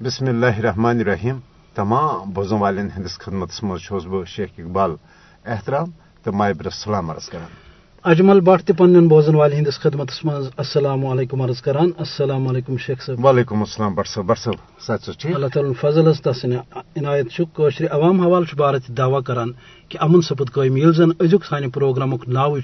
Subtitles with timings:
[0.00, 1.36] بسم اللہ الرحمن الرحیم
[1.76, 3.86] تمام بوزن والن ہندس خدمت مز
[4.26, 4.94] شیخ اقبال
[5.44, 5.90] احترام
[6.24, 7.54] تو مابر سلام عرض کران
[8.04, 12.76] اجمل بٹ تہ پن بوزن والے ہندس خدمت مز السلام علیکم عرض کران السلام علیکم
[12.78, 17.86] شیخ صاحب وعلیکم السلام بٹ صاحب بٹ صاحب اللہ تعالیٰ فضل اس تس عنایت قشر
[17.90, 19.52] عوام حوالہ بھارت دعوی کران
[19.90, 22.56] کہ امن سپد قائم یل زن ازیک سانہ پروگرامک ناو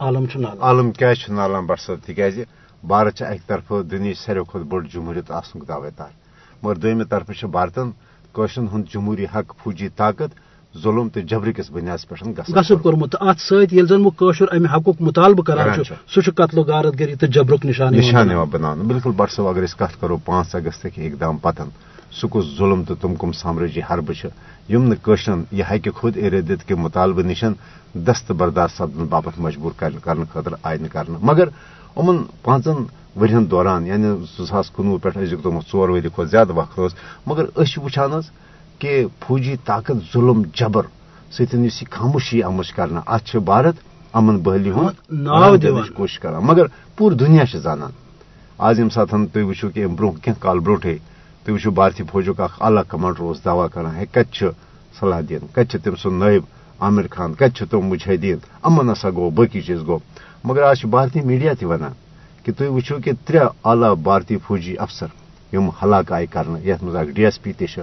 [0.00, 2.44] عالم نال عالم کیا نالم بٹ صاحب تکیازِ
[2.82, 6.25] بھارت اکہ طرف دنیا ساروی کھت بڑ جمہوریت آسن دعوے دار
[6.66, 7.90] مگر دویمہ طرف بھارتن
[8.32, 10.30] قشرن ہند جمہوری حق فوجی طاقت
[10.74, 12.14] ظلم تو جبر کس بنیاد پہ
[12.48, 15.82] غصب کورمت ات ست زن وشر امہ حقوق مطالبہ کران
[16.14, 20.00] سہ قتل و غارت گری تو جبرک نشان نشان بنا بالکل بٹ صاحب اگر کت
[20.00, 21.68] کرو پانچ اگست کے اقدام پتن۔
[22.12, 24.26] سہ کس ظلم تو تم کم سامرجی حربہ
[24.68, 27.52] یم نشرن یہ ہکہ خود ارادت کے مطالبہ نشن
[28.06, 31.48] دست برداشت سپدن باپت مجبور کرنے خاطر نکر مگر
[31.96, 32.84] امن پانچن
[33.20, 36.92] ورین دوران یعنی زٕ ساس کُنوُہ پٮ۪ٹھ أزیُک تام ژور ؤری کھۄتہٕ زیادٕ وقت اوس
[37.26, 38.26] مگر أسۍ چھِ وٕچھان حظ
[38.80, 40.84] کہ فوجی طاقت ظلم جبر
[41.34, 43.76] سۭتۍ یُس یہِ خاموشی آمٕژ کرنہٕ اتھ چھِ بھارت
[44.18, 47.92] امن بحالی ہُنٛد دِنٕچ کوٗشش کران مگر پوٗرٕ دُنیا چھِ زانان.
[48.66, 50.96] آز ییٚمہِ ساتہٕ تُہۍ وٕچھِو کہِ اَمہِ برونٛہہ کینٛہہ کال برونٛٹھٕے
[51.44, 54.04] تُہۍ وٕچھِو بھارتی فوجُک اکھ اعلیٰ کمانڈر اوس دعویٰ کران ہے.
[54.06, 54.46] کتہِ چھُ
[55.00, 56.42] صلاح الدیٖن کتہِ چھُ تٔمۍ سُنٛد نٲیب
[56.80, 59.98] عامر خان کتہِ چھُ تِم مجٲہدیٖن امن ہسا گوٚو باقٕے چیٖز گوٚو
[60.44, 61.92] مگر آز چھُ بھارتی میڈیا تہِ ونان
[62.46, 65.06] کہ تھی وچو کہ ترے اعلی بھارتی فوجی افسر
[65.52, 67.80] یم ہلاک آئی کرنے یتھ مز ڈی ایس پی تہ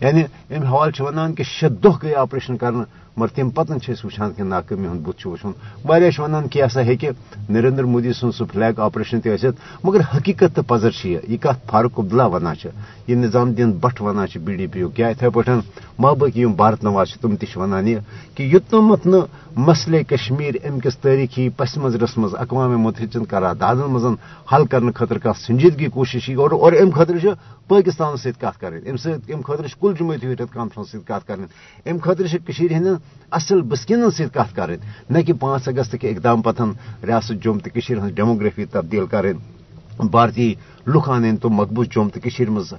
[0.00, 2.84] یعنی ام حوالہ ونان کہ شے دہ گئی آپریشن کرنے
[3.16, 5.50] مگر تم پتن وچان کہ ناکامی ہند بت وچن
[5.84, 7.10] واریاہ ونان کہ ہسا ہیکہ
[7.48, 11.70] نریندر مودی سن سہ فلیگ آپریشن تہ ٲسِتھ مگر حقیقت تو پزر یہ یہ کت
[11.70, 12.54] فاروق عبداللہ ونان
[13.08, 15.60] یہ نظام الدین بٹ ونان بی ڈی پی یو کیا اتھے پٲٹھۍ
[15.98, 17.98] مابقی یم بھارت نواز تم تہ ونان یہ
[18.34, 19.16] کہ یوتنمت نہ
[19.58, 24.06] مسئلے کشمیر ام کس تاریخی پس منظرس مز اقوام متحدن قراردادن مز
[24.52, 27.26] حل کرنے خاطر کت سنجیدگی کوشش اور اور ام خاطر
[27.68, 31.44] پاکستان ست کت کریں ام خاطر کل جمعیتی حریت کانفرنس ست کت کریں
[31.86, 32.24] ام خاطر
[32.70, 32.88] ہند
[33.30, 34.76] اصل بسکینن ست کت کریں
[35.10, 36.72] نہ کہ پانچ اگست کے اقدام پتن
[37.06, 39.32] ریاست جوم تو ہز ڈیموگرافی تبدیل کریں
[40.10, 40.54] بھارتی
[40.86, 42.74] لُکھ ان تم مقبوض جوم تو مز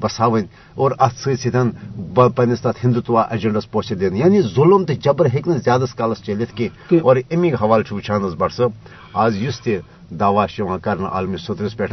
[0.00, 0.42] بساون
[0.74, 1.70] اور ات ستن
[2.36, 6.68] پنس تر ہندوتوا ایجنڈس پوچھ دین۔ یعنی ظلم تو جبر ہیکہ زیادہ کالس چلت کی
[7.02, 8.70] اور امیک حوالہ وچان بٹ صاحب
[9.12, 9.70] آز اس تہ
[10.14, 11.84] دعوی کر عالمی صدرس پہ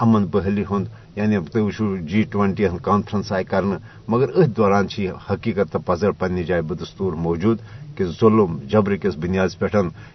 [0.00, 0.86] امن بحلی ہند
[1.16, 3.62] یعنی تھی وچو جی ٹوینٹی ہند کانفرنس آئی کر
[4.08, 4.86] مگر ات دوران
[5.30, 7.58] حقیقت تو پزر پنہ جائے بدستور موجود
[7.96, 9.66] کہ ظلم جبر کس بنیاد پہ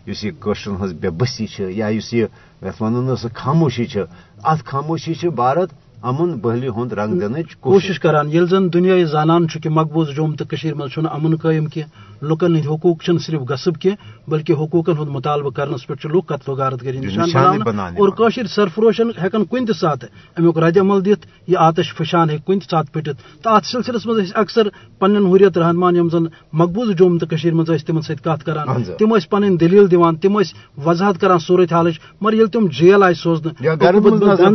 [0.05, 2.25] اس یہ قشرن ہز بے بسی یا اس یہ
[2.79, 3.85] ون خاموشی
[4.43, 5.69] ات خاموشی بھارت
[6.03, 10.45] امن بحلی ہند رنگ دن کوشش کران یل زن دنیا زانان کہ مقبوض جوم تو
[10.75, 11.81] مز امن قائم کی
[12.21, 13.89] لکن ہند حقوق صرف غصب کی
[14.27, 17.61] بلکہ حقوقن ہند مطالبہ کرنس پہ لوگ قتل و غارت گری نشان
[17.97, 20.03] اور قشر سرفروشن ہکن کن تہ سات
[20.37, 24.31] امیک رد عمل دت یہ آتش فشان ہیک کن سات پھٹت تو ات سلسلس مز
[24.35, 24.67] اکثر
[24.99, 29.59] پن حریت رحمان یم زن مقبوض جوم تو مز تمن ست کت کران۔ تم پن
[29.59, 30.37] دلیل دان تم
[30.85, 33.49] وضاحت کران صورت حالچ مگر یل تم جیل آئی سوزن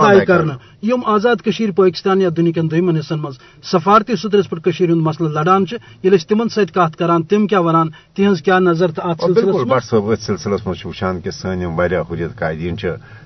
[0.00, 4.70] آئی کرنا یم آزاد کشیر پاکستان یا دنیا کن دن حصن مز سفارتی سترس پہ
[4.80, 5.64] ہند مسئلہ لڑان
[6.02, 9.84] یل تمن ست کت کران تم کیا ونان تہذ کیا نظر تو ات بالکل بٹ
[9.84, 11.64] صاحب ات سلسلس مز وچان کہ سن
[12.10, 12.76] حریت قائدین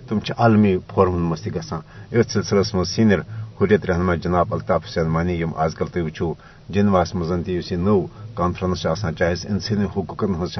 [0.09, 1.75] تم عالمی فورمن مز تہ
[2.13, 3.19] ات سلسلس مز سینئر
[3.63, 6.33] حریت رہنما جناب الطاف حسین مانی یم آز کل تھی وچو
[6.69, 8.01] جنواس مزن تہ نو
[8.35, 8.87] کانفرنس
[9.19, 10.57] چاہے انسانی حقوقن ہز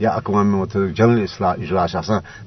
[0.00, 1.96] یا اقوام متحدہ جنرل اجلاس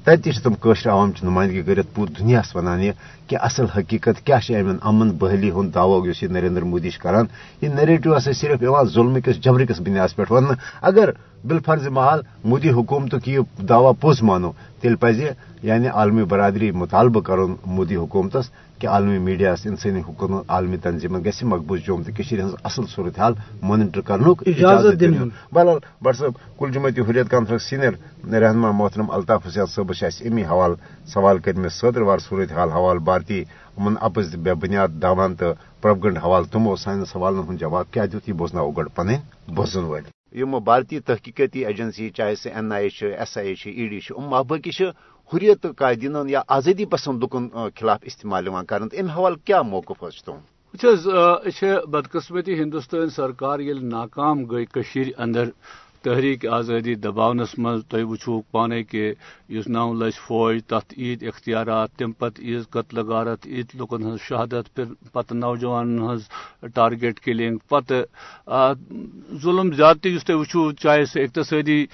[0.04, 2.92] تب تم قشر عوام کی نمائندگی کرت پور دنیا ونان یہ
[3.28, 7.26] کہ اصل حقیقت کیا امن امن بحلی ہند دعو اس نریندر مودی کران
[7.62, 8.64] یہ نریٹو ہسا صرف
[8.94, 10.52] ظلم کس جبر کس بنیاد پہ ون
[10.82, 11.10] اگر
[11.44, 15.10] بالفرض محال مودی حکومت یہ دعوی پوز مانو تیل پہ
[15.62, 18.50] یعنی عالمی برادری مطالبہ کرن مودی حکومتس
[18.80, 23.32] کہ عالمی میڈیا انسانی حقوق عالمی تنظیم گھس مقبوض جوم تو ہز اصل صورت حال
[23.62, 25.02] مانیٹر کرن اجازت
[25.52, 27.94] بہرحال بٹ صاحب کل جمعیتی حریت کانفرنس سینئر
[28.32, 30.74] رہنما محترم الطاف حسین صبس امی حوالہ
[31.06, 33.42] سوال کر صدر وار صورت حال حوالہ بھارتی
[33.78, 38.28] امن اپز بے بنیاد داوان تو پروپگنڈ حوالہ تمو سان سوالن ہند جواب کیا دیت
[38.28, 39.08] یہ بوزنا گڑ پن
[39.54, 40.02] بوزن ول
[40.34, 44.30] یم بھارتی تحقیقاتی ایجنسی چاہے سہ N I A S I A E D ام
[44.42, 44.70] باقی
[45.34, 50.22] حریت قائدین یا آزادی پسند لکن خلاف استعمال کر ام حوالہ کیا موقف وچ
[50.74, 50.88] اچھا،
[51.44, 54.66] اچھا، بدقسمتی ہندوستان سرکار یل ناکام گئی
[55.18, 55.48] اندر۔
[56.06, 59.12] تحریک آزادی دباونس مز تھی وچو پانے کہ
[59.56, 64.18] اس نو لچھ فوج تت عید اختیارات تم پتہ عید قتل غارت عید لکن ہز
[64.28, 66.22] شہادت، پھر پتہ نوجوان ہز
[66.74, 67.94] ٹارگیٹ کلنگ پتہ
[69.42, 71.84] ظلم زیادتی اس تھی وچو چاہے سہ اقتصادی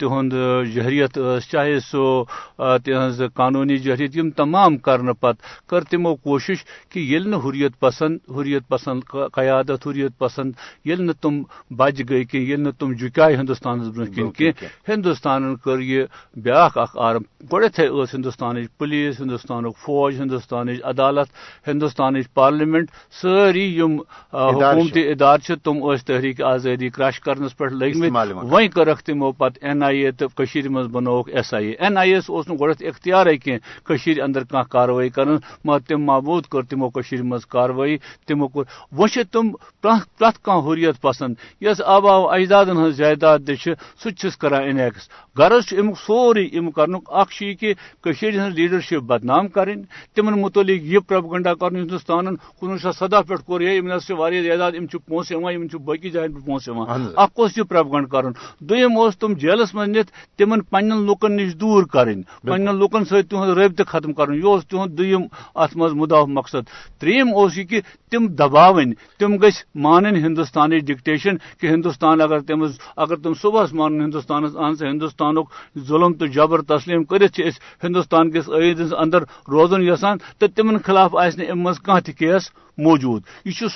[0.00, 0.34] تہد
[0.74, 1.18] جہریت
[1.50, 7.78] چاہے سہ تہذ قانونی جہریت، یم تمام کرنے پتہ کر تمو کوشش کہ یل حریت
[7.80, 9.00] پسند حریت پسند،
[9.32, 10.52] قیادت حریت پسند
[10.84, 11.42] یل نہ تم
[11.78, 12.92] بج گئی کہ یل تم
[13.28, 14.50] جکائے ہندوستان برہ کن کی
[14.88, 16.04] ہندوستان کر یہ
[16.44, 17.22] بیاق اخ آرم
[17.52, 21.28] گۄڈتھے ٲس ہندوستانٕچ پُلیٖس ہندوستانُک فوج ہندوستانٕچ عدالت
[21.68, 22.90] ہندوستانٕچ پارلیمنٹ
[23.20, 23.96] سٲری یِم
[24.32, 29.82] حکوٗمتی ادارٕ تِم ٲسۍ تحریٖک آزٲدی کرٛش کرنس پٮ۪ٹھ لٔگمٕتۍ وۄنۍ کٔرکھ تِمو پتہٕ این
[29.82, 34.20] آی اے کٔشیٖرِ منٛز بنووُکھ ایس آی اے این اے اوس نہٕ گۄڈٕنیتھ اختیارے کٔشیٖرِ
[34.22, 37.96] انٛدر کانٛہہ کاروٲیی کرن مگر تِم معبوٗد کٔر تِمو کٔشیٖرِ منٛز کاروٲیی
[38.26, 39.50] تِمو کوٚر وۄنۍ چھِ تِم
[39.82, 46.70] پرٛٮ۪تھ کانٛہہ حُریت پسنٛد یۄس آبا اجدادن ہٕنٛز جائیداد تہِ چھِس کران انیکس۔ غرض ام
[46.70, 47.74] کرنُک اکھ چھُ یہ کہ
[48.04, 49.74] کشیر ہن لیڈرشپ بدنام کریں
[50.16, 54.86] تمن متعلق یہ پروپگنڈا کر ہندوستان کنوہ شیت سدہ پہ کور ام واریاہ تعداد ام
[55.06, 59.92] پونسہ یوان باقی جائن پہ پونسہ یوان اخ یہ پروپگنڈ دویم اس تم جیلس من
[59.92, 64.70] نت تمن پنن لوکن نش دور کریں پنن لوکن ست تہد رابطہ ختم کرن۔ یہ
[64.70, 65.24] تہد دویم
[65.54, 66.64] ات مز مدا مقصد۔
[67.00, 67.80] تریم اس یہ کہ
[68.10, 72.66] تم دباون تم گھ مان ہندوستان ڈکٹیشن کہ ہندوستان اگر تم
[73.08, 75.34] اگر تم صبح مان ہندوستان اہن سا ہندوستان
[75.88, 77.40] ظلم تو جبر تسلیم کرت
[77.84, 83.22] ہندوستان کس عید اندر روزن یسان تو تمن خلاف آس ام مز کھانا کیس موجود۔
[83.44, 83.68] یہ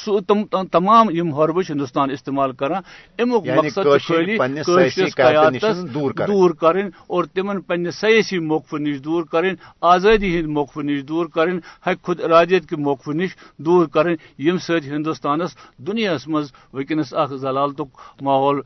[0.72, 2.82] تمام یم حربش ہندوستان استعمال کران
[3.18, 5.96] امیک یعنی مقصد قیادت
[6.28, 11.26] دور کریں اور تمن پنہ سیاسی موقف نش دور کریں آزادی ہند موقف نش دور
[11.26, 17.14] کریں حق خود ارادیت کے موقف نش دور کریں یم ست ہندوستانس دنیا مز ونکس
[17.14, 17.80] اخ ضلالت
[18.20, 18.60] ماحول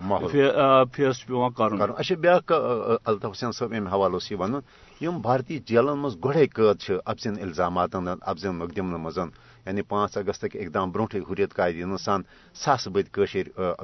[0.94, 2.38] فیس پیوان کرن کرن اچھا بیا
[3.04, 4.54] الطاف حسین صاحب ام حوالہ ون
[5.00, 9.28] یم بھارتی جیلن مز گڑے قید چھ ابزن الزامات ابزن مقدمن مزن۔
[9.66, 12.22] یعنی پانچ اگست اقدام برونٹھے حریت قائدین سان
[12.54, 13.18] ساس بد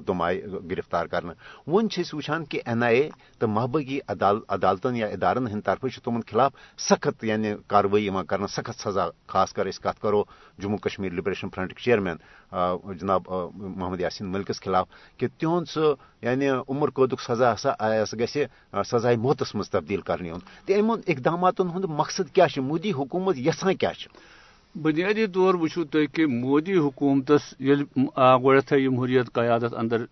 [0.06, 0.40] تم آئی
[0.70, 1.32] گرفتار کرنا
[1.66, 3.08] ون وچان کہ این آئی اے
[3.38, 9.08] تو محبگی عدالتن یا ادارن ہند طرف تمن خلاف سخت یعنی کاروی کر سخت سزا،
[9.26, 10.22] خاص کر کت کرو
[10.58, 12.16] Jammu Kashmir liberation front chairman
[13.00, 14.86] جناب محمد یاسین ملکس خلاف
[15.16, 17.72] کہ تہد سہ یعنی عمر قود سزا ہسا
[18.06, 18.36] سہ گھ
[18.86, 23.90] سزائے موتس مز تبدیل کرنے ان اقدامات ہند مقصد کیا مودی حکومت یسان کیا
[24.74, 30.04] بنیادی طور وچو تھی کہ مودی حکومتس گۄڈتھے یم حریت قیادت اندر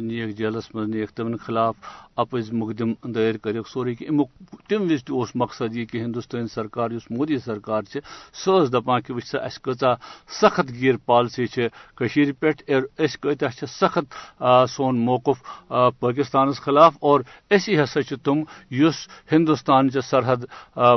[0.00, 1.74] نیک جیلس من نیک تمن خلاف
[2.22, 4.28] اپز مقدم دائر کرک سورے کہ امیک
[4.68, 7.82] تم وز تہ مقصد یہ کہ ہندوستان سرکار اس مودی سرکار
[8.44, 9.94] سہ دپان کہ وچ اس کتا
[10.40, 11.46] سخت گیر پالسی
[11.96, 12.50] کشیر پہ
[12.98, 14.14] اس کتا سخت
[14.70, 15.42] سون موقف
[16.00, 17.20] پاکستانس خلاف، اور
[17.50, 20.44] اسی ہسا تم اس ہندوستان چہ سرحد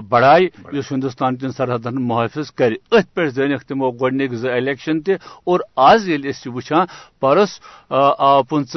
[0.09, 2.73] بڑائے اس ہندوستان چن سرحدن محافظ کر۔
[3.07, 5.11] ات پہ زینک تمو گۄڈنیک ز الیکشن تہ
[5.43, 6.85] اور آز یل اس وچھان
[7.19, 7.59] پرس
[7.89, 8.75] آو پنچ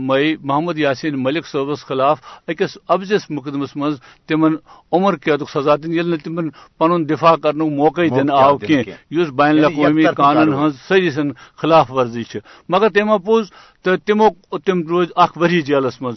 [0.00, 3.94] مئی محمد یاسین ملک صٲبس خلاف اکس ابزس مقدمس مز
[4.28, 4.54] تمن
[4.92, 6.48] عمر قید سزا دن یل تمن
[6.78, 8.80] پن دفاع کرن موقع دن آو کی
[9.10, 12.24] اس بین الاقوامی قانون ہز سری سن خلاف ورزی
[12.68, 13.50] مگر تم اپوز
[13.84, 14.28] تو تمو
[14.66, 16.14] تم روز اخ وری جیلس مز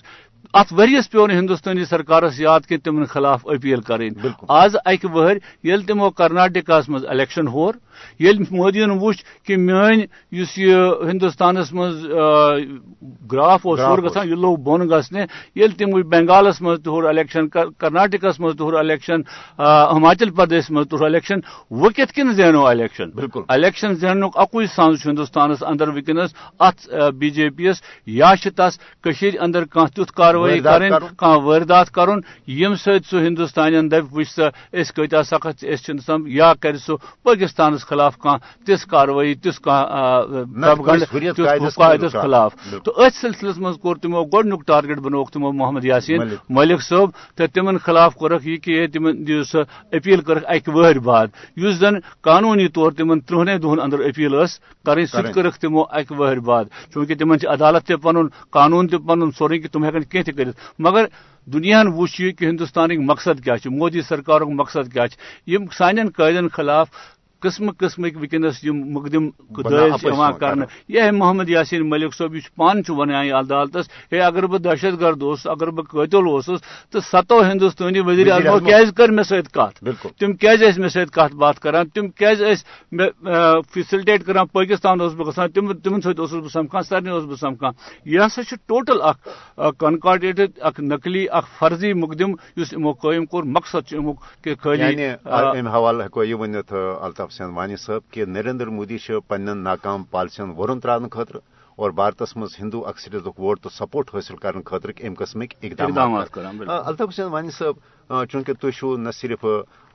[0.53, 4.09] ات ورس پیو ہندوستانی سرکارس یاد کہ تمن خلاف اپیل کریں۔
[4.61, 7.73] آز اکہ وہر یل تمو کرناٹکہ مز الیکشن ہور۔
[8.19, 10.01] یل مودی وچ کہ میون
[10.41, 10.75] اس یہ
[11.11, 12.05] ہندوستانس مز
[13.31, 15.25] گراف ہور گھان یہ لوگ بون گھنے
[15.55, 17.47] یل تم بنگالس مز تہور الیکشن
[17.81, 19.21] کرناٹکس مز تہور الیکشن
[19.95, 21.39] ہماچل پردیش مز تہور الیکشن۔
[21.71, 26.77] وہ کت کن زینو الیکشن؟ بالکل۔ الیکشن زینک اکوئی سانس ہندوستانس اندر ونکس ات
[27.19, 28.79] بی جے پی یس یا تس
[29.39, 34.43] اندر کان تیت کاروٲیی کریں کان واردات کرن یم ست سہ ہندوستان دپ وچ سا
[34.71, 36.91] اس کتیا سخت اس سم یا کر سہ
[37.23, 39.61] پاکستانس خلاف کان تس کاروی تس
[41.75, 46.19] قاعدس خلاف۔ تو ات سلسلس مز کور تمو گۄڈنیُک ٹارگیٹ بنوک تمو محمد یاسین۔
[46.49, 49.57] ملک۔ صٲب تو تمن خلاف کورکھ یہ کہ تمن دِیو سہ
[49.91, 55.05] اپیل کرکھ اکہ بعد۔ یس زن قانونی طور تمن ترہنے دہن اندر اپیل ٲس کرٕنۍ
[55.05, 58.99] سُہ تہِ کٔرٕکھ تِمو اکہِ وہر بعد۔ چوٗنٛکہِ تِمن چھِ عدالت تہِ پنُن قانوٗن تہِ
[59.07, 61.05] پنُن سورُے کہِ تِم ہٮ۪کن کینٛہہ تہِ کرت مگر
[61.47, 65.05] دنیا وچ یہ کہ ہندوستان مقصد کیا مودی سرکار مقصد کیا
[65.77, 66.87] سان قائدن خلاف
[67.41, 69.29] قسم قسمک ونکس مقدم
[70.39, 75.23] کر یہ محمد یاسین ملک صٲب یہ پان ونان عدالتس۔ ہے اگر بہ دہشت گرد
[75.45, 79.83] اگر بہ قتل اوسس تو ستو ہندوستانی وزیر اعظم کیاز کر مے ست کت
[80.19, 82.41] تم کیاز مے ست کت بات کران تم کیاز
[83.73, 87.35] فیسلٹیٹ کران پاکستان اس بہ گژھان تم تمن ست اوسس بہ سمکھان سارنی اوس بہ
[87.35, 87.73] سمکھان
[88.05, 89.17] یہ ہسا چھ ٹوٹل اخ
[89.79, 94.81] کنکارڈیٹڈ اخ نقلی اخ فرضی مقدم اس امو قائم کور مقصد چھ امو کہ خالی
[94.81, 98.97] یعنی ام حوالہ ہکو یہ ونت الطاف حسین وانی صاحب کہ نریندر مودی
[99.27, 101.35] پنن ناکام پالسین ورن تران خاطر
[101.77, 107.09] اور بھارتس مز ہندو اکثریت ووٹ تو سپورٹ حاصل کرنے خاطر ام قسمک اقدامات الطاف
[107.09, 109.45] حسین وانی صاحب چونکہ تھی نہ صرف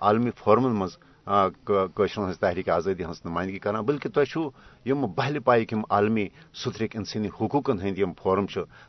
[0.01, 6.97] عالمی فورمن مز ہز تحریک آزادی ہز نمائندگی کران بلکہ تھی بہل پائک عالمی سترک
[6.97, 8.47] انسانی حقوقن ہند فورم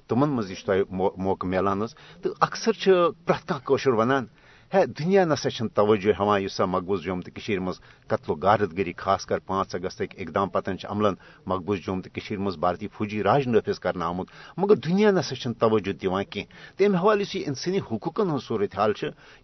[0.09, 1.85] تمن مز یہ موقع ملان
[2.23, 2.83] تو اکثر
[3.25, 4.25] پریت کان ونان
[4.74, 7.31] ہے، دنیا نسا توجہ ہاں اس مقبوض جوم تو
[7.62, 11.15] مز قتل و غارت گری، خاص کر پانچ اگست اقدام پتن عملن
[11.47, 12.09] مقبوض جوم تو
[12.39, 16.43] مز بھارتی فوجی راج نافذ کرنا آمت مگر دنیا نسا توجہ دان کی
[16.77, 18.91] تمہ حوالہ اس انسانی حقوقن ہند صورت حال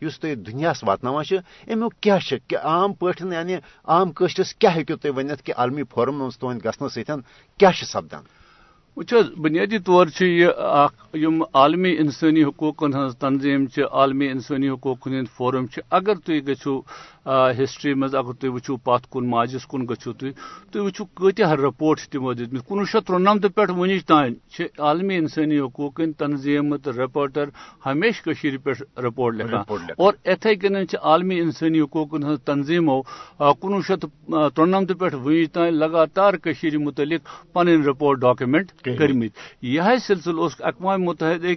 [0.01, 1.15] اس تھی دنیاس واتنان
[1.67, 2.17] امیک کیا
[2.63, 3.55] عام پہ یعنی
[3.87, 8.23] عام قشرس کیا ہوں تھی ورنت کہ عالمی فورم مز تہد گھنہ سپدان؟
[8.97, 10.47] وچ بنیادی طور یہ
[11.53, 16.81] عالمی انسانی حقوقن ہز تنظیم عالمی انسانی حقوقن ہند فورم اگر تھی گھو
[17.25, 20.31] ہسٹری مز اگر تھی وچو پت کن ماجس کن گھو تھی
[20.71, 24.33] تھی وچو کتہ رپورٹ تمو دت کنوہ شیت ترنمت پہ ونچ تان
[24.79, 27.49] عالمی انسانی حقوقن تنظیم تو رپورٹر
[27.85, 28.29] ہمیشہ
[28.63, 33.01] پہ رپورٹ لکھان اور اتھے کن عالمی انسانی حقوقن ہز تنظیمو
[33.39, 34.05] کنوہ شیت
[34.55, 36.33] ترنمت پہ ونچ تان لگاتار
[36.75, 41.53] متعلق پن رپورٹ ڈاکومنٹ کرمت یہ سلسلہ اس اقوام متحدہ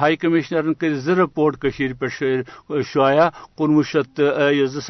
[0.00, 1.64] ہائی کمشنرن کر زٕ رپورٹ
[1.98, 4.20] پہ شائع کنوہ شیت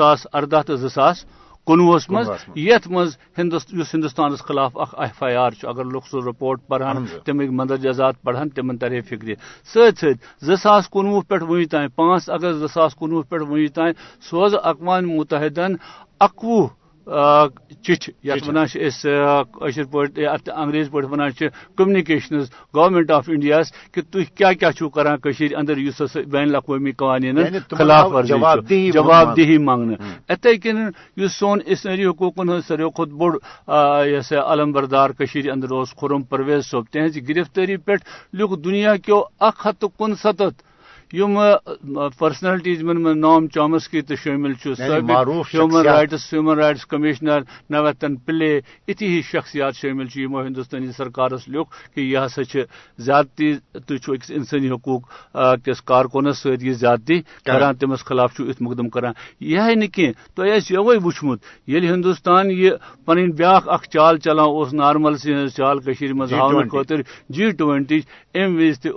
[0.05, 1.25] زاس اردہ تو زاس
[1.67, 7.05] کنوہس مز یت مز ہندوستان خلاف اخ ایف آئی آر اگر لوگ سہ رپورٹ پڑھان
[7.25, 9.29] تمیک مندرجات پڑھان تمن ترے فکر۔
[9.73, 10.05] ست
[10.47, 13.93] زاس کنوہ پہ ون تان پانچ اگست زاس کنوہ پہ ون تان
[14.29, 15.73] سوز اقوام متحدن
[16.27, 16.67] اکوہ
[17.07, 21.31] چٹھ یت ونانشر پہ انگریز پہ ونان
[21.77, 23.61] کمنکیشنز گورمنٹ آف انڈیا
[23.93, 28.91] کہ تھی کیا کیا چھو کران کشیر اندر اس بین الاقوامی قوانین یعنی خلاف ورزی
[28.91, 29.95] جواب دہی مانگنے
[30.29, 30.79] اتھے کن
[31.17, 33.33] اس سون اسنری حقوقن ہند ساروی کھت بوڑ
[34.07, 37.93] یہ علم بردار کشیر اندر اس خرم پرویز صوب تہذ گرفتاری پہ
[38.33, 40.63] لوگ دنیا کیو اک ہتھ کن ستت
[41.15, 41.39] یم
[42.19, 47.41] پرسنلٹیز من نام چامسکی تو شامل human rights human rights commissioner
[47.71, 48.51] Navanethem Pillay
[48.89, 52.43] اتھی ہی شخصیات شامل یمو ہندوستانی سرکارس لوک کہ یہ ہسا
[52.99, 55.03] زیادتی تھی اکس انسانی حقوق
[55.65, 59.89] کس کارکنس ست یہ زیادتی کران تمس خلاف ات مقدم کران یہ نی
[60.37, 62.71] تہ یہ وچمت یل ہندوستان یہ
[63.07, 65.79] پن بیاق اخ چال چلان اس نارمل سی چال
[66.13, 68.01] مز ہاؤن خاطر جی ٹوینٹی
[68.35, 68.89] ام وز تہ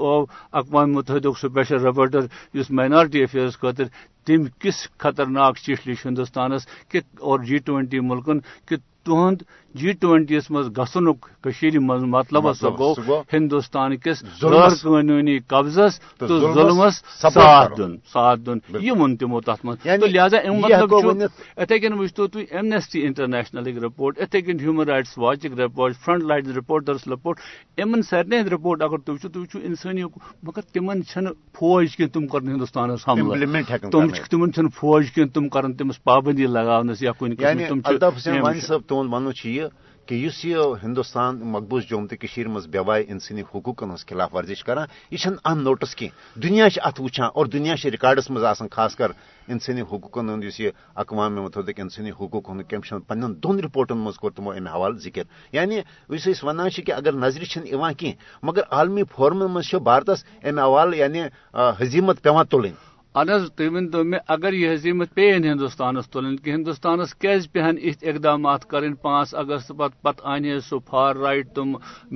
[0.53, 2.06] اقوام متحدہ سپیشل رپورٹ
[2.53, 3.83] اس مائنارٹی افیئرس خاطر
[4.25, 8.75] تم کس خطرناک چیٹ لی ہندوستانس کہ اور جی ٹوینٹی ملکن کہ
[9.07, 9.41] تہد
[9.75, 11.25] جی ٹوینٹیس مز گھنک
[11.81, 12.93] مز مطلب سا گو
[13.33, 19.59] ہندوستان کس غیر قانونی قبضس تو ظلمس ساتھ دن ساتھ دن یہ ون تمو تر
[19.63, 20.93] مز۔ لہذا ام مطلب
[21.57, 26.51] اتھے کن وچتو تھی ایمنیسٹی انٹرنیشنل رپورٹ اتھے کن human rights watch report front line
[26.51, 27.39] reporters report
[27.77, 30.03] ان سارے رپورٹ اگر وچو تھی وچو انسانی
[30.43, 31.01] مگر تمن
[31.59, 33.61] فوج کی تم کر ہندوستان حملہ۔
[33.91, 37.35] تم فوج کی تم کر تمس پابندی لگاونس یا کن
[37.67, 37.79] تم
[39.03, 39.63] تہد ون یہ
[40.05, 44.87] کہ اس یہ ہندوستان مقبوض جوم تو مز بیوائے انسانی حقوقن ہز خلاف ورزش کران
[45.11, 49.11] یہ ان نوٹس کی دنیا ات وچان اور دنیا ریکارڈس مز آسان خاص کر
[49.47, 54.31] انسانی حقوقن ہند یہ اقوام متحدہ انسانی حقوق ہند کمیشن پن دون رپورٹن مز کور
[54.31, 58.05] تمو امہ حوالہ ذکر۔ یعنی اس ونان کہ اگر نظر چھ
[58.43, 61.21] مگر عالمی فورمن مز بھارتس امہ حوالہ یعنی
[61.53, 62.86] حزیمت پیوان تلن
[63.17, 68.03] حظ تھی ؤنتو مےٚ اگر یہ حزیمت پین ہندوستانس تلن کہ ہندوستانس کیٛازِ پہن اتھ
[68.09, 71.75] اقدامات کرٕنۍ پانٛژھ اگست پتہٕ پتہٕ انے سُہ فار رایٹ تم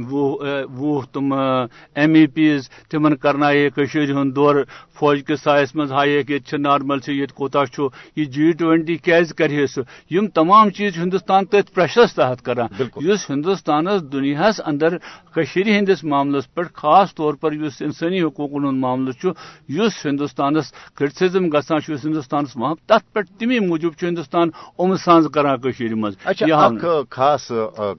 [0.10, 4.64] وُہ تم ایم ای پیز تمن کرنایے کٔشیٖرِ ہُنٛد دورٕ
[5.00, 8.96] فوج کِس سایس منٛز ہایکھ ییٚتہِ چھِ نارمل چھِ ییٚتہِ کوتاہ چھُ یہِ جی ٹوینٹی
[9.06, 9.82] کیٛازِ کرِ سُہ
[10.14, 12.68] یِم تمام چیٖز ہندوستان تٔتھۍ پریشرس تحت کران
[13.08, 14.98] یُس ہندوستانس دُنیاہس اندر
[15.34, 19.30] کٔشیٖرِ ہٕنٛدِس معاملس پٮ۪ٹھ خاص طور پر یُس انسٲنی حقوٗقن ہُنٛد معاملہٕ چھُ
[19.78, 25.60] یُس ہندوستانس کرٹسزم گژھان ہندوستان وہاں تر پہ تمی موجود ہندوستان ام سانز کران
[26.00, 26.16] مز
[27.10, 27.52] خاص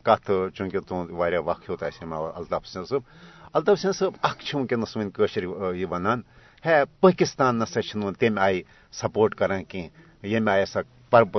[0.03, 1.11] کت چونکہ تہد
[1.45, 3.03] وقت ہوت الطاف حسین صاحب
[3.53, 5.43] الطاف حسین صاحب اخ ونکس ونشر
[5.75, 6.21] یہ ونان۔
[6.65, 7.81] ہے پاکستان نسا
[8.19, 9.89] تم آئی سپورٹ کران کی
[10.23, 10.81] یم آئی سا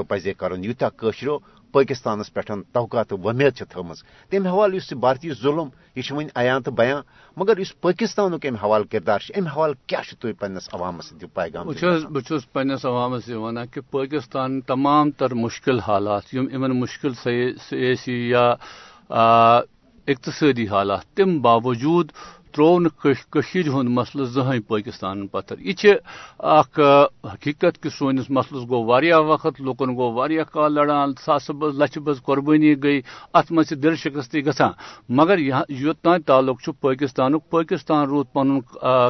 [0.07, 1.38] پزے کرن یوتہ کشرو
[1.74, 2.42] پاکستانس پہ
[2.74, 3.94] توقع تو ومید تھم
[4.32, 7.01] تمہ حوالہ اس بھارتی ظلم یہ ون عیاں تو بیاں
[7.38, 12.86] مگر اس پاکستان ام حوالہ کردار ام حوالہ کیا تھی پنس عوامس پیغام بہت پنس
[12.86, 18.53] عوامس یہ ونان کہ پاکستان تمام تر مشکل حالات یم ان مشکل سیاسی یا
[20.08, 22.12] اقتصادی حالات تم باوجود
[22.55, 25.93] ترو نشید ہند مسل زہیں پاکستان پتھر۔ یہ
[27.33, 28.83] حقیقت کہ سونس مسلس گو
[29.27, 30.10] وقت لکن گو
[30.51, 33.01] کال لڑان ساس بز لچھ بز قربانی گئی
[33.33, 34.69] ات مز دل شکستی گا
[35.10, 38.60] مگر یوتان تعلق پاکستان پاکستان رود پن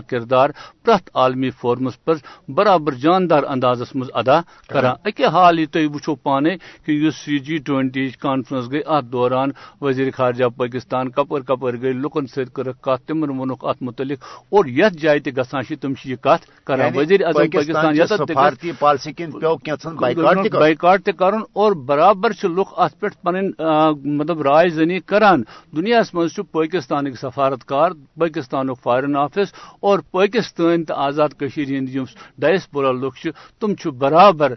[0.09, 0.49] کردار
[0.85, 2.15] پریت عالمی فورمس پر
[2.55, 7.57] برابر جاندار اندازس مز ادا کران۔ اکہ حال یہ تھی وچو پانے کہ اس جی
[7.65, 9.49] ٹوینٹی کانفرنس گئی ات دوران
[9.81, 14.93] وزیر خارجہ پاکستان کپر کپر گئی لکن ست کر تمن وونک ات متعلق اور یت
[14.93, 17.95] جائے تہ گژھان تم یہ کت کران یعنی وزیر اعظم پاکستان
[20.51, 23.35] بائیکاٹ تہ کرن اور برابر لوگ ات پہ پن
[24.17, 25.43] مطلب رائے زنی کران۔
[25.75, 31.89] دنیا مز پاکستان سفارتکار پاکستان فارن آفس اور پاکستان تو آزاد کشیر ہند
[32.37, 33.27] ڈائسپورا لوگ
[33.59, 34.53] تم برابر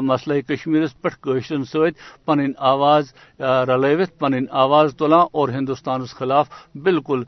[0.00, 7.22] مسئلہ کشمیرس پہ قشرن ست پن آواز رلوت پن آواز تلان اور ہندوستان خلاف بالکل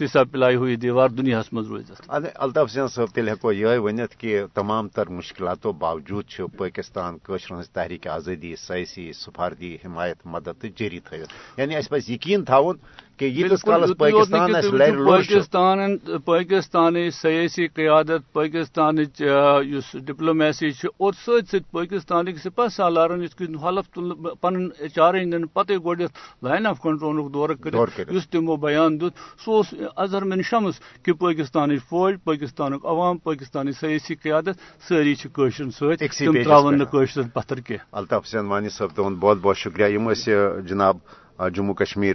[0.00, 4.44] سیسا پلائی ہوئی دیوار دنیا مز روز الطاف سین صاحب تیل ہوں یہ ونت کہ
[4.54, 6.24] تمام تر مشکلاتوں باوجود
[6.56, 12.44] پاکستان قشر ہز تحریک آزادی، سیاسی، سفاردی، حمایت، مدد جاری تھوت یعنی اس پہ یقین
[12.44, 12.76] تھاون
[13.20, 14.52] کہ یتس کالس پاکستان
[15.06, 18.96] پاکستان پاکستان سیاسی قیادت پاکستان
[20.06, 23.34] ڈپلومیسی اور ست ست پاکستان سپاہ سالارن اس
[23.64, 23.98] حلف
[24.40, 26.02] پن چار ہند پتہ گوڈ
[26.42, 27.76] لائن آف کنٹرول دور کر
[28.32, 34.56] تمو بیان دت سہ اظہر من شمس کہ پاکستان فوج پاکستان عوام پاکستانی سیاسی قیادت
[34.88, 39.86] ساری قشر ست تراون قشر پتھر کی الطاف حسین وانی صاحب تہد بہت بہت شکریہ۔
[39.86, 40.12] یم
[40.68, 40.96] جناب
[41.54, 42.14] جموں کشمیر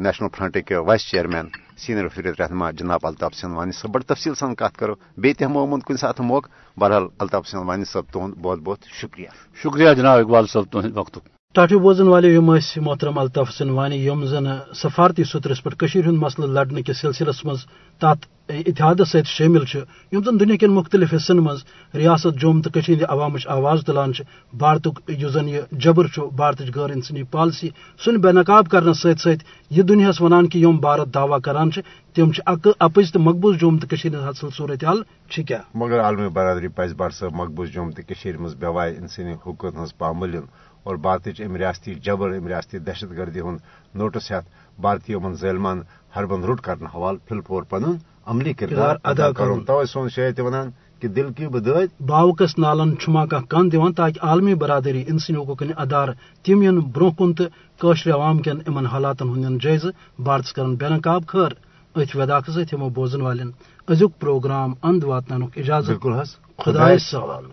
[0.00, 4.54] نیشنل فرنٹ کے وائس چیئرمین، سینئر فریت رہنما جناب الطاف سنوانی صاحب بڑی تفصیل سان
[4.54, 6.48] کت کرو۔ بیت ہم عموماً کن سات موقع
[6.80, 9.28] بہرحال الطاف سنوانی صاحب تہد بہت بہت شکریہ۔
[9.62, 11.18] شکریہ جناب اقبال صاحب تہد وقت
[11.54, 16.82] ٹاٹو بوزن والے یم محترم الطاف سنوانی یم زن سفارتی سترس پہ ہند مسئلہ لڑنے
[16.82, 17.64] کے سلسلس مز
[18.00, 19.64] تات اتحاد ست شامل
[20.12, 21.64] یم زن دنیا کن مختلف حصن مز
[21.94, 24.12] ریاست جوم تو عوام آواز تلان
[24.54, 27.68] بھارتک اس زن یہ جبر بھارت غیر انسانی پالسی
[28.04, 31.70] سن بے نقاب کرنے ست ست یہ دنیا ونان کہ یم بھارت دعوی کران
[32.16, 32.30] تم
[32.80, 33.86] اپز تو مقبوض جوم تو
[34.28, 38.88] اصل صورت حال کیا مگر عالمی برادری پز بڑ صاحب مقبوض جوم تو مز بے
[38.88, 40.46] انسانی حقوق ہز پاملن
[40.88, 43.58] اور بھارت ام ریاستی جبر ام ریاستی دہشت گردی ہند
[43.94, 44.48] نوٹس ہتھ
[44.80, 45.78] بھارتی یمن ظلمان
[46.16, 47.84] ہربند روٹ کرنے حوالہ فل پور پن
[48.26, 50.70] عملی کردار ادا کرن۔ توے سون شاید ونان
[51.00, 55.70] کہ دل کی بدعت باوکس نالن چھما کا کن دان تاکہ عالمی برادری انسانی حقوقن
[55.76, 56.08] ادار
[56.44, 57.44] تم ین برو کن تو
[57.80, 61.52] قشر عوام کن ان حالاتن ہند جائزہ بھارتس کرن۔ بے نقاب خیر
[61.96, 63.50] ات وداخ ست ہمو بوزن والن۔
[63.88, 67.44] ازیک پروگرام اند واتن اجازت۔ بالکل حس خدا سوال۔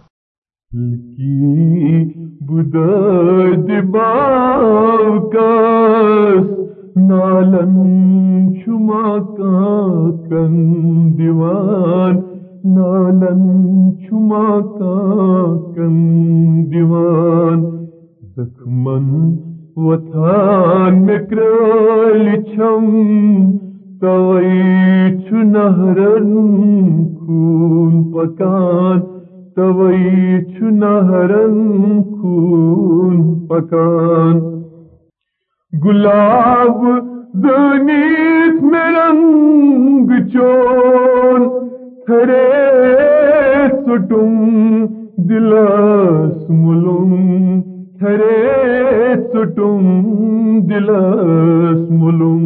[6.98, 7.76] نالن
[8.54, 10.54] چھما کا کن
[11.18, 12.16] دیوان،
[12.66, 13.44] نالن
[14.00, 15.96] چھما کا کن
[16.72, 17.86] دیوان۔
[18.36, 19.36] زخمن
[19.76, 22.86] وتھان مکرل چھم
[24.02, 24.62] توئی
[25.28, 26.34] چھنہرن
[27.16, 29.15] خون پکان۔
[29.56, 31.56] توئی چھنہرن
[32.04, 34.62] خون پکان۔
[35.86, 36.86] گلاب
[37.34, 41.68] دنیت میں رنگ چون،
[42.06, 42.52] تھرے
[43.70, 44.86] سٹم
[45.18, 47.62] دلس ملم۔
[48.00, 48.54] تھرے
[49.34, 50.06] سٹم
[50.60, 52.46] دلس ملم۔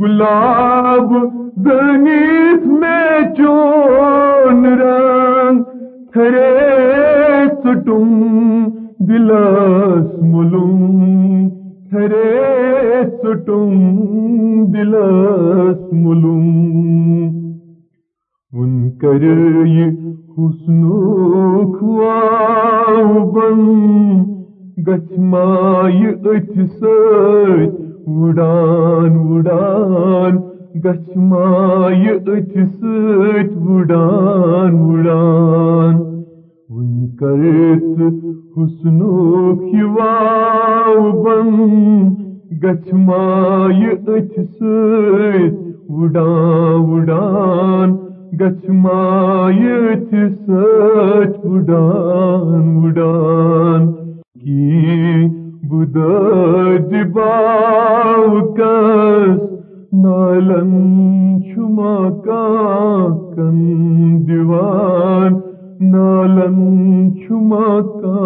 [0.00, 5.62] گلاب دنیت میں چون رنگ
[6.12, 6.48] تھرے
[7.62, 8.10] سٹم
[9.08, 11.48] دلس ملوم
[11.90, 12.32] تھرے
[13.22, 13.72] سٹم
[14.72, 17.30] دلس ملوم
[18.52, 19.22] ان کر
[19.66, 19.90] یہ
[20.36, 20.82] حسن
[21.72, 23.64] خواب بن۔
[24.86, 29.16] گچمائی اچھ ست وڑان
[30.84, 35.96] وڑان گچمائی اچھ ست وڑان وڑان
[36.70, 38.00] ان کرت
[38.56, 41.50] حسنوک واو بن۔
[42.62, 45.54] گچھمائی اچھ سیت
[45.88, 48.06] وڈان وڈان۔
[48.40, 53.92] گچمایت سچ اڑان اڑان
[54.40, 55.26] کی
[55.68, 55.96] بد
[56.90, 59.55] دباو کس
[60.04, 60.72] نالن
[61.42, 63.06] چھما کا
[63.36, 63.58] کن
[64.28, 65.34] دیوان،
[65.80, 66.56] نالن
[67.14, 68.20] چھما کا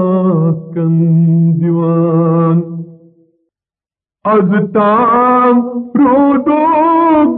[0.75, 0.95] کن
[1.61, 2.61] دیوان۔
[4.25, 5.61] از تام
[5.95, 6.65] رو دو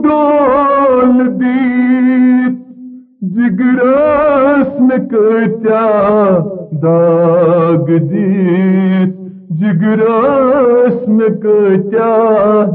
[0.02, 2.58] ڈول دیت،
[3.22, 6.38] جگرس میں کتیا
[6.82, 9.21] داگ دیت۔
[9.60, 12.10] جگرس میں کتیا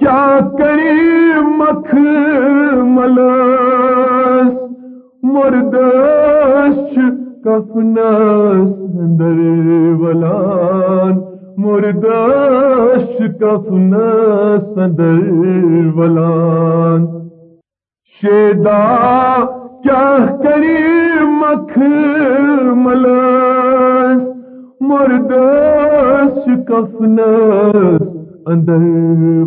[0.00, 1.21] کیا کری؟
[1.58, 1.94] مکھ
[5.32, 6.94] مردش
[7.44, 9.38] کفنس اندر
[10.00, 11.20] ولان
[11.56, 14.06] مرداش کفنا
[14.74, 15.18] صدر
[15.96, 17.06] ولان۔
[18.20, 18.82] شیدا
[19.82, 20.04] کیا
[20.42, 20.76] کری
[21.40, 21.78] مکھ
[22.84, 24.22] ملاس
[24.80, 27.32] مرداش کفنا
[28.46, 28.84] اندر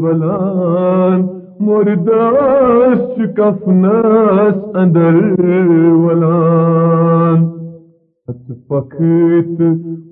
[0.03, 4.02] ولان۔ مرداش کفنا
[4.74, 5.15] اندر
[5.91, 7.46] ولان.
[8.68, 9.62] پخت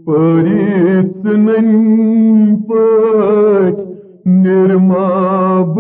[0.06, 3.80] پریت نن پٹ
[4.26, 5.80] نرماب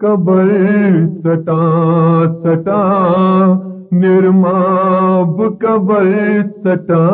[0.00, 0.48] قبر
[1.20, 1.62] سٹا
[2.42, 2.82] سٹا.
[3.92, 6.10] نرماب قبر
[6.64, 7.04] سٹا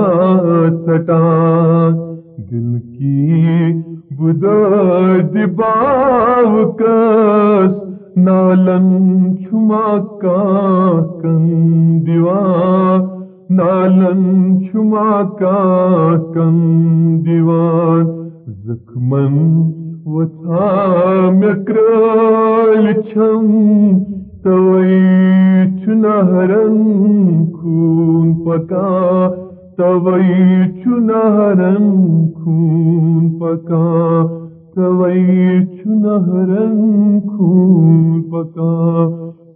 [0.87, 1.21] سٹا.
[2.51, 3.73] دل کی
[4.19, 4.45] بد
[5.57, 7.75] باو کس،
[8.17, 8.89] نالن
[9.37, 9.87] چھما
[10.23, 10.41] کا
[11.21, 11.45] کن
[12.07, 13.07] دیوان
[13.57, 14.25] نالن
[14.65, 15.61] چھما کا
[16.35, 16.57] کم
[17.27, 18.07] دیوان
[18.65, 19.37] زخمن
[20.07, 23.47] وطا مکرال چھم،
[24.45, 25.01] توئی
[25.85, 26.77] چنہرن
[27.53, 29.29] خون پکا،
[29.77, 33.87] توئی چنہرن خون پکا
[34.75, 36.79] توئی چنہرن
[37.29, 38.75] خون پکا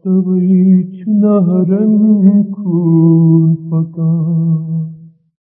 [0.03, 1.95] توئی چنہرن
[2.53, 4.94] خون پکا۔